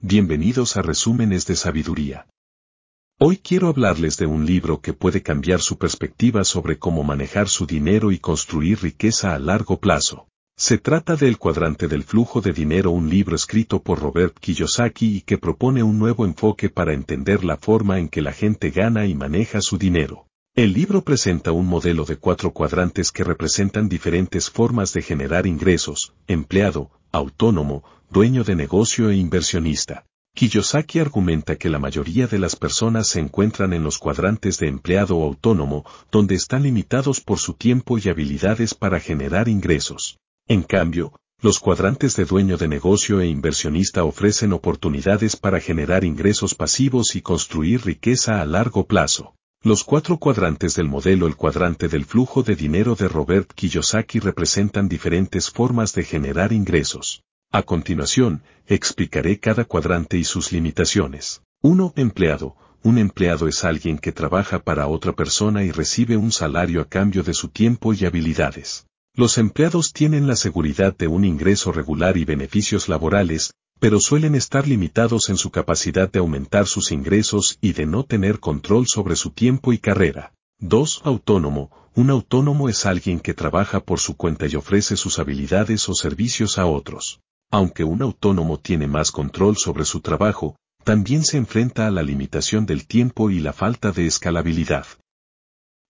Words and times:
Bienvenidos 0.00 0.76
a 0.76 0.82
Resúmenes 0.82 1.44
de 1.48 1.56
Sabiduría. 1.56 2.28
Hoy 3.18 3.38
quiero 3.38 3.66
hablarles 3.66 4.16
de 4.16 4.26
un 4.26 4.46
libro 4.46 4.80
que 4.80 4.92
puede 4.92 5.22
cambiar 5.22 5.60
su 5.60 5.76
perspectiva 5.76 6.44
sobre 6.44 6.78
cómo 6.78 7.02
manejar 7.02 7.48
su 7.48 7.66
dinero 7.66 8.12
y 8.12 8.20
construir 8.20 8.80
riqueza 8.80 9.34
a 9.34 9.40
largo 9.40 9.80
plazo. 9.80 10.28
Se 10.56 10.78
trata 10.78 11.16
de 11.16 11.26
El 11.26 11.36
cuadrante 11.36 11.88
del 11.88 12.04
flujo 12.04 12.40
de 12.40 12.52
dinero, 12.52 12.92
un 12.92 13.10
libro 13.10 13.34
escrito 13.34 13.82
por 13.82 13.98
Robert 13.98 14.38
Kiyosaki 14.38 15.16
y 15.16 15.20
que 15.22 15.36
propone 15.36 15.82
un 15.82 15.98
nuevo 15.98 16.24
enfoque 16.24 16.70
para 16.70 16.92
entender 16.94 17.42
la 17.42 17.56
forma 17.56 17.98
en 17.98 18.08
que 18.08 18.22
la 18.22 18.32
gente 18.32 18.70
gana 18.70 19.04
y 19.04 19.16
maneja 19.16 19.60
su 19.60 19.78
dinero. 19.78 20.28
El 20.54 20.74
libro 20.74 21.02
presenta 21.02 21.50
un 21.50 21.66
modelo 21.66 22.04
de 22.04 22.18
cuatro 22.18 22.52
cuadrantes 22.52 23.10
que 23.10 23.24
representan 23.24 23.88
diferentes 23.88 24.48
formas 24.48 24.92
de 24.92 25.02
generar 25.02 25.48
ingresos, 25.48 26.14
empleado, 26.28 26.92
autónomo, 27.10 27.82
dueño 28.10 28.42
de 28.42 28.54
negocio 28.54 29.10
e 29.10 29.16
inversionista. 29.16 30.06
Kiyosaki 30.34 30.98
argumenta 30.98 31.56
que 31.56 31.68
la 31.68 31.78
mayoría 31.78 32.26
de 32.26 32.38
las 32.38 32.56
personas 32.56 33.08
se 33.08 33.20
encuentran 33.20 33.72
en 33.72 33.82
los 33.82 33.98
cuadrantes 33.98 34.58
de 34.58 34.68
empleado 34.68 35.22
autónomo, 35.22 35.84
donde 36.10 36.34
están 36.34 36.62
limitados 36.62 37.20
por 37.20 37.38
su 37.38 37.54
tiempo 37.54 37.98
y 37.98 38.08
habilidades 38.08 38.72
para 38.74 39.00
generar 39.00 39.48
ingresos. 39.48 40.18
En 40.46 40.62
cambio, 40.62 41.12
los 41.42 41.60
cuadrantes 41.60 42.16
de 42.16 42.24
dueño 42.24 42.56
de 42.56 42.68
negocio 42.68 43.20
e 43.20 43.26
inversionista 43.26 44.04
ofrecen 44.04 44.52
oportunidades 44.52 45.36
para 45.36 45.60
generar 45.60 46.04
ingresos 46.04 46.54
pasivos 46.54 47.14
y 47.14 47.20
construir 47.20 47.84
riqueza 47.84 48.40
a 48.40 48.46
largo 48.46 48.86
plazo. 48.86 49.34
Los 49.62 49.84
cuatro 49.84 50.18
cuadrantes 50.18 50.76
del 50.76 50.88
modelo 50.88 51.26
El 51.26 51.36
cuadrante 51.36 51.88
del 51.88 52.04
flujo 52.04 52.42
de 52.42 52.54
dinero 52.54 52.94
de 52.94 53.08
Robert 53.08 53.52
Kiyosaki 53.52 54.20
representan 54.20 54.88
diferentes 54.88 55.50
formas 55.50 55.92
de 55.94 56.04
generar 56.04 56.52
ingresos. 56.52 57.22
A 57.50 57.62
continuación, 57.62 58.42
explicaré 58.66 59.40
cada 59.40 59.64
cuadrante 59.64 60.18
y 60.18 60.24
sus 60.24 60.52
limitaciones. 60.52 61.40
1. 61.62 61.94
Empleado. 61.96 62.56
Un 62.82 62.98
empleado 62.98 63.48
es 63.48 63.64
alguien 63.64 63.96
que 63.96 64.12
trabaja 64.12 64.58
para 64.58 64.86
otra 64.86 65.14
persona 65.14 65.64
y 65.64 65.70
recibe 65.70 66.18
un 66.18 66.30
salario 66.30 66.82
a 66.82 66.84
cambio 66.84 67.22
de 67.22 67.32
su 67.32 67.48
tiempo 67.48 67.94
y 67.94 68.04
habilidades. 68.04 68.86
Los 69.14 69.38
empleados 69.38 69.94
tienen 69.94 70.26
la 70.26 70.36
seguridad 70.36 70.94
de 70.94 71.08
un 71.08 71.24
ingreso 71.24 71.72
regular 71.72 72.18
y 72.18 72.26
beneficios 72.26 72.86
laborales, 72.86 73.54
pero 73.80 73.98
suelen 73.98 74.34
estar 74.34 74.68
limitados 74.68 75.30
en 75.30 75.38
su 75.38 75.50
capacidad 75.50 76.12
de 76.12 76.18
aumentar 76.18 76.66
sus 76.66 76.92
ingresos 76.92 77.56
y 77.62 77.72
de 77.72 77.86
no 77.86 78.04
tener 78.04 78.40
control 78.40 78.84
sobre 78.86 79.16
su 79.16 79.30
tiempo 79.30 79.72
y 79.72 79.78
carrera. 79.78 80.34
2. 80.58 81.00
Autónomo. 81.04 81.70
Un 81.94 82.10
autónomo 82.10 82.68
es 82.68 82.84
alguien 82.84 83.20
que 83.20 83.32
trabaja 83.32 83.80
por 83.80 84.00
su 84.00 84.18
cuenta 84.18 84.46
y 84.46 84.54
ofrece 84.54 84.98
sus 84.98 85.18
habilidades 85.18 85.88
o 85.88 85.94
servicios 85.94 86.58
a 86.58 86.66
otros. 86.66 87.20
Aunque 87.50 87.84
un 87.84 88.02
autónomo 88.02 88.58
tiene 88.58 88.86
más 88.86 89.10
control 89.10 89.56
sobre 89.56 89.84
su 89.84 90.00
trabajo, 90.00 90.56
también 90.84 91.24
se 91.24 91.38
enfrenta 91.38 91.86
a 91.86 91.90
la 91.90 92.02
limitación 92.02 92.66
del 92.66 92.86
tiempo 92.86 93.30
y 93.30 93.40
la 93.40 93.52
falta 93.52 93.90
de 93.92 94.06
escalabilidad. 94.06 94.86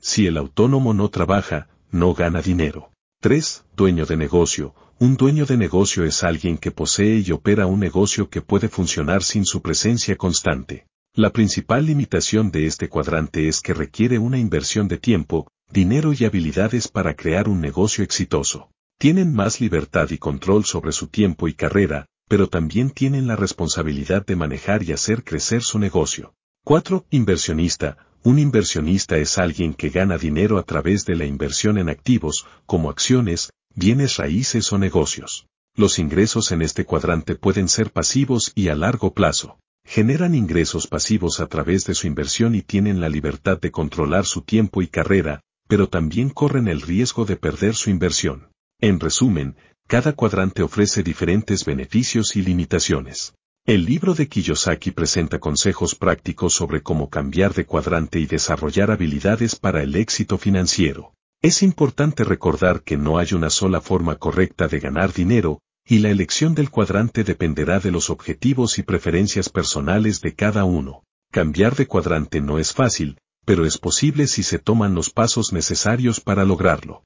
Si 0.00 0.26
el 0.26 0.36
autónomo 0.36 0.94
no 0.94 1.10
trabaja, 1.10 1.68
no 1.90 2.12
gana 2.14 2.42
dinero. 2.42 2.90
3. 3.20 3.64
Dueño 3.76 4.04
de 4.04 4.16
negocio. 4.16 4.74
Un 4.98 5.16
dueño 5.16 5.46
de 5.46 5.56
negocio 5.56 6.04
es 6.04 6.24
alguien 6.24 6.58
que 6.58 6.70
posee 6.70 7.22
y 7.26 7.30
opera 7.32 7.66
un 7.66 7.80
negocio 7.80 8.28
que 8.28 8.42
puede 8.42 8.68
funcionar 8.68 9.22
sin 9.22 9.44
su 9.44 9.62
presencia 9.62 10.16
constante. 10.16 10.86
La 11.14 11.30
principal 11.30 11.86
limitación 11.86 12.50
de 12.50 12.66
este 12.66 12.88
cuadrante 12.88 13.48
es 13.48 13.60
que 13.60 13.74
requiere 13.74 14.18
una 14.18 14.38
inversión 14.38 14.88
de 14.88 14.98
tiempo, 14.98 15.48
dinero 15.70 16.12
y 16.12 16.24
habilidades 16.24 16.88
para 16.88 17.14
crear 17.14 17.48
un 17.48 17.60
negocio 17.60 18.02
exitoso. 18.02 18.70
Tienen 19.04 19.34
más 19.34 19.60
libertad 19.60 20.08
y 20.12 20.16
control 20.16 20.64
sobre 20.64 20.90
su 20.90 21.08
tiempo 21.08 21.46
y 21.46 21.52
carrera, 21.52 22.06
pero 22.26 22.48
también 22.48 22.88
tienen 22.88 23.26
la 23.26 23.36
responsabilidad 23.36 24.24
de 24.24 24.34
manejar 24.34 24.82
y 24.82 24.92
hacer 24.92 25.24
crecer 25.24 25.62
su 25.62 25.78
negocio. 25.78 26.32
4. 26.64 27.04
Inversionista. 27.10 27.98
Un 28.22 28.38
inversionista 28.38 29.18
es 29.18 29.36
alguien 29.36 29.74
que 29.74 29.90
gana 29.90 30.16
dinero 30.16 30.56
a 30.56 30.62
través 30.62 31.04
de 31.04 31.16
la 31.16 31.26
inversión 31.26 31.76
en 31.76 31.90
activos, 31.90 32.46
como 32.64 32.88
acciones, 32.88 33.52
bienes 33.74 34.16
raíces 34.16 34.72
o 34.72 34.78
negocios. 34.78 35.48
Los 35.76 35.98
ingresos 35.98 36.50
en 36.50 36.62
este 36.62 36.86
cuadrante 36.86 37.34
pueden 37.34 37.68
ser 37.68 37.92
pasivos 37.92 38.52
y 38.54 38.68
a 38.68 38.74
largo 38.74 39.12
plazo. 39.12 39.58
Generan 39.84 40.34
ingresos 40.34 40.86
pasivos 40.86 41.40
a 41.40 41.46
través 41.46 41.84
de 41.84 41.94
su 41.94 42.06
inversión 42.06 42.54
y 42.54 42.62
tienen 42.62 43.02
la 43.02 43.10
libertad 43.10 43.60
de 43.60 43.70
controlar 43.70 44.24
su 44.24 44.40
tiempo 44.40 44.80
y 44.80 44.86
carrera, 44.86 45.42
pero 45.68 45.90
también 45.90 46.30
corren 46.30 46.68
el 46.68 46.80
riesgo 46.80 47.26
de 47.26 47.36
perder 47.36 47.74
su 47.74 47.90
inversión. 47.90 48.48
En 48.84 49.00
resumen, 49.00 49.56
cada 49.86 50.12
cuadrante 50.12 50.62
ofrece 50.62 51.02
diferentes 51.02 51.64
beneficios 51.64 52.36
y 52.36 52.42
limitaciones. 52.42 53.32
El 53.64 53.86
libro 53.86 54.12
de 54.12 54.28
Kiyosaki 54.28 54.90
presenta 54.90 55.38
consejos 55.38 55.94
prácticos 55.94 56.52
sobre 56.52 56.82
cómo 56.82 57.08
cambiar 57.08 57.54
de 57.54 57.64
cuadrante 57.64 58.20
y 58.20 58.26
desarrollar 58.26 58.90
habilidades 58.90 59.56
para 59.56 59.82
el 59.82 59.96
éxito 59.96 60.36
financiero. 60.36 61.14
Es 61.40 61.62
importante 61.62 62.24
recordar 62.24 62.82
que 62.82 62.98
no 62.98 63.16
hay 63.16 63.32
una 63.32 63.48
sola 63.48 63.80
forma 63.80 64.16
correcta 64.16 64.68
de 64.68 64.80
ganar 64.80 65.14
dinero, 65.14 65.60
y 65.86 66.00
la 66.00 66.10
elección 66.10 66.54
del 66.54 66.68
cuadrante 66.68 67.24
dependerá 67.24 67.80
de 67.80 67.90
los 67.90 68.10
objetivos 68.10 68.78
y 68.78 68.82
preferencias 68.82 69.48
personales 69.48 70.20
de 70.20 70.34
cada 70.34 70.64
uno. 70.64 71.04
Cambiar 71.32 71.74
de 71.74 71.86
cuadrante 71.86 72.42
no 72.42 72.58
es 72.58 72.74
fácil, 72.74 73.16
pero 73.46 73.64
es 73.64 73.78
posible 73.78 74.26
si 74.26 74.42
se 74.42 74.58
toman 74.58 74.94
los 74.94 75.08
pasos 75.08 75.54
necesarios 75.54 76.20
para 76.20 76.44
lograrlo. 76.44 77.02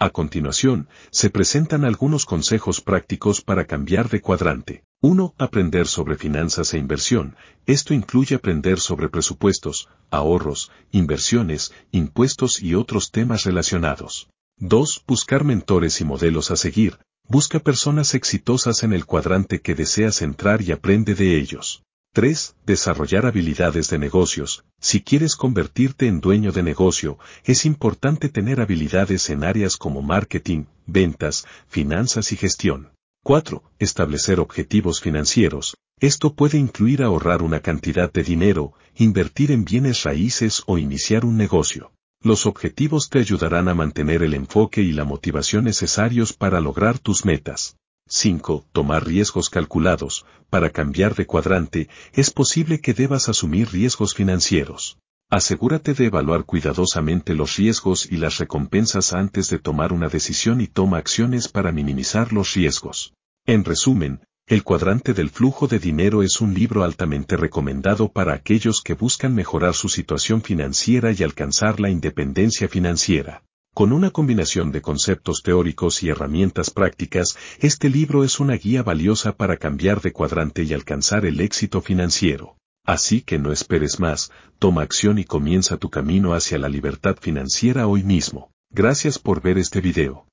A 0.00 0.10
continuación, 0.10 0.88
se 1.10 1.28
presentan 1.28 1.84
algunos 1.84 2.24
consejos 2.24 2.80
prácticos 2.80 3.40
para 3.40 3.66
cambiar 3.66 4.08
de 4.08 4.20
cuadrante. 4.20 4.84
1. 5.00 5.34
Aprender 5.38 5.88
sobre 5.88 6.16
finanzas 6.16 6.72
e 6.72 6.78
inversión. 6.78 7.34
Esto 7.66 7.94
incluye 7.94 8.36
aprender 8.36 8.78
sobre 8.78 9.08
presupuestos, 9.08 9.88
ahorros, 10.10 10.70
inversiones, 10.92 11.72
impuestos 11.90 12.62
y 12.62 12.76
otros 12.76 13.10
temas 13.10 13.42
relacionados. 13.42 14.28
2. 14.58 15.02
Buscar 15.04 15.42
mentores 15.42 16.00
y 16.00 16.04
modelos 16.04 16.52
a 16.52 16.56
seguir. 16.56 16.98
Busca 17.24 17.58
personas 17.58 18.14
exitosas 18.14 18.84
en 18.84 18.92
el 18.92 19.04
cuadrante 19.04 19.60
que 19.60 19.74
deseas 19.74 20.22
entrar 20.22 20.62
y 20.62 20.70
aprende 20.70 21.16
de 21.16 21.38
ellos. 21.40 21.82
3. 22.18 22.56
Desarrollar 22.66 23.26
habilidades 23.26 23.90
de 23.90 23.98
negocios. 24.00 24.64
Si 24.80 25.02
quieres 25.02 25.36
convertirte 25.36 26.08
en 26.08 26.20
dueño 26.20 26.50
de 26.50 26.64
negocio, 26.64 27.16
es 27.44 27.64
importante 27.64 28.28
tener 28.28 28.60
habilidades 28.60 29.30
en 29.30 29.44
áreas 29.44 29.76
como 29.76 30.02
marketing, 30.02 30.64
ventas, 30.84 31.46
finanzas 31.68 32.32
y 32.32 32.36
gestión. 32.36 32.90
4. 33.22 33.62
Establecer 33.78 34.40
objetivos 34.40 35.00
financieros. 35.00 35.76
Esto 36.00 36.34
puede 36.34 36.58
incluir 36.58 37.04
ahorrar 37.04 37.40
una 37.40 37.60
cantidad 37.60 38.12
de 38.12 38.24
dinero, 38.24 38.72
invertir 38.96 39.52
en 39.52 39.64
bienes 39.64 40.02
raíces 40.02 40.64
o 40.66 40.76
iniciar 40.76 41.24
un 41.24 41.36
negocio. 41.36 41.92
Los 42.20 42.46
objetivos 42.46 43.10
te 43.10 43.20
ayudarán 43.20 43.68
a 43.68 43.74
mantener 43.74 44.24
el 44.24 44.34
enfoque 44.34 44.82
y 44.82 44.90
la 44.90 45.04
motivación 45.04 45.66
necesarios 45.66 46.32
para 46.32 46.60
lograr 46.60 46.98
tus 46.98 47.24
metas. 47.24 47.77
5. 48.08 48.66
Tomar 48.72 49.06
riesgos 49.06 49.50
calculados. 49.50 50.24
Para 50.50 50.70
cambiar 50.70 51.14
de 51.14 51.26
cuadrante, 51.26 51.88
es 52.12 52.30
posible 52.30 52.80
que 52.80 52.94
debas 52.94 53.28
asumir 53.28 53.70
riesgos 53.70 54.14
financieros. 54.14 54.98
Asegúrate 55.30 55.92
de 55.92 56.06
evaluar 56.06 56.44
cuidadosamente 56.44 57.34
los 57.34 57.56
riesgos 57.56 58.10
y 58.10 58.16
las 58.16 58.38
recompensas 58.38 59.12
antes 59.12 59.50
de 59.50 59.58
tomar 59.58 59.92
una 59.92 60.08
decisión 60.08 60.62
y 60.62 60.66
toma 60.66 60.96
acciones 60.96 61.48
para 61.48 61.70
minimizar 61.70 62.32
los 62.32 62.54
riesgos. 62.54 63.12
En 63.44 63.64
resumen, 63.64 64.22
El 64.50 64.64
cuadrante 64.64 65.12
del 65.12 65.28
flujo 65.28 65.66
de 65.66 65.78
dinero 65.78 66.22
es 66.22 66.40
un 66.40 66.54
libro 66.54 66.82
altamente 66.82 67.36
recomendado 67.36 68.10
para 68.10 68.32
aquellos 68.32 68.80
que 68.82 68.94
buscan 68.94 69.34
mejorar 69.34 69.74
su 69.74 69.90
situación 69.90 70.40
financiera 70.40 71.12
y 71.12 71.22
alcanzar 71.22 71.80
la 71.80 71.90
independencia 71.90 72.66
financiera. 72.66 73.42
Con 73.78 73.92
una 73.92 74.10
combinación 74.10 74.72
de 74.72 74.82
conceptos 74.82 75.44
teóricos 75.44 76.02
y 76.02 76.08
herramientas 76.08 76.68
prácticas, 76.68 77.36
este 77.60 77.88
libro 77.88 78.24
es 78.24 78.40
una 78.40 78.54
guía 78.54 78.82
valiosa 78.82 79.36
para 79.36 79.56
cambiar 79.56 80.00
de 80.00 80.12
cuadrante 80.12 80.64
y 80.64 80.74
alcanzar 80.74 81.24
el 81.24 81.40
éxito 81.40 81.80
financiero. 81.80 82.56
Así 82.84 83.20
que 83.20 83.38
no 83.38 83.52
esperes 83.52 84.00
más, 84.00 84.32
toma 84.58 84.82
acción 84.82 85.20
y 85.20 85.24
comienza 85.24 85.76
tu 85.76 85.90
camino 85.90 86.34
hacia 86.34 86.58
la 86.58 86.68
libertad 86.68 87.18
financiera 87.20 87.86
hoy 87.86 88.02
mismo. 88.02 88.50
Gracias 88.72 89.20
por 89.20 89.42
ver 89.42 89.58
este 89.58 89.80
video. 89.80 90.26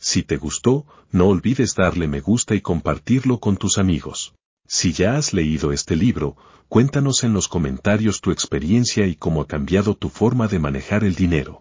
Si 0.00 0.22
te 0.22 0.38
gustó, 0.38 0.86
no 1.12 1.26
olvides 1.26 1.74
darle 1.74 2.08
me 2.08 2.20
gusta 2.20 2.54
y 2.54 2.62
compartirlo 2.62 3.38
con 3.38 3.58
tus 3.58 3.76
amigos. 3.76 4.34
Si 4.66 4.94
ya 4.94 5.18
has 5.18 5.34
leído 5.34 5.72
este 5.72 5.94
libro, 5.94 6.38
cuéntanos 6.70 7.22
en 7.22 7.34
los 7.34 7.48
comentarios 7.48 8.22
tu 8.22 8.30
experiencia 8.30 9.06
y 9.06 9.14
cómo 9.14 9.42
ha 9.42 9.46
cambiado 9.46 9.94
tu 9.94 10.08
forma 10.08 10.48
de 10.48 10.58
manejar 10.58 11.04
el 11.04 11.16
dinero. 11.16 11.60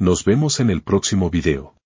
Nos 0.00 0.24
vemos 0.24 0.60
en 0.60 0.70
el 0.70 0.80
próximo 0.80 1.28
video. 1.28 1.74